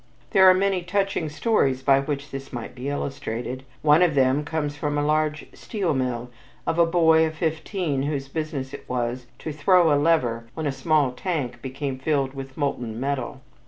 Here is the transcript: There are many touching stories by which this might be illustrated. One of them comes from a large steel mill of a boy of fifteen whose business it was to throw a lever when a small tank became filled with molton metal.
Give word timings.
There 0.31 0.49
are 0.49 0.53
many 0.55 0.81
touching 0.81 1.29
stories 1.29 1.83
by 1.83 1.99
which 1.99 2.31
this 2.31 2.51
might 2.51 2.73
be 2.73 2.89
illustrated. 2.89 3.63
One 3.83 4.01
of 4.01 4.15
them 4.15 4.43
comes 4.43 4.75
from 4.75 4.97
a 4.97 5.05
large 5.05 5.45
steel 5.53 5.93
mill 5.93 6.31
of 6.65 6.79
a 6.79 6.87
boy 6.87 7.23
of 7.27 7.35
fifteen 7.35 8.01
whose 8.01 8.27
business 8.27 8.73
it 8.73 8.89
was 8.89 9.27
to 9.37 9.51
throw 9.53 9.93
a 9.93 10.01
lever 10.01 10.47
when 10.55 10.65
a 10.65 10.71
small 10.71 11.11
tank 11.11 11.61
became 11.61 11.99
filled 11.99 12.33
with 12.33 12.55
molton 12.57 12.99
metal. 12.99 13.41